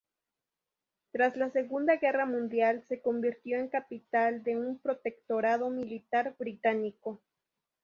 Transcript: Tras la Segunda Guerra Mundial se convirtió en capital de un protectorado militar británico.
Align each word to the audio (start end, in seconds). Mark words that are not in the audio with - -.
Tras 1.11 1.37
la 1.37 1.51
Segunda 1.51 1.97
Guerra 1.97 2.25
Mundial 2.25 2.83
se 2.89 3.01
convirtió 3.03 3.59
en 3.59 3.67
capital 3.67 4.41
de 4.43 4.55
un 4.57 4.79
protectorado 4.79 5.69
militar 5.69 6.35
británico. 6.39 7.21